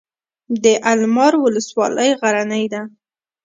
[0.63, 2.81] د المار ولسوالۍ غرنۍ ده